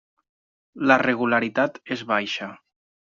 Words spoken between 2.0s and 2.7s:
baixa.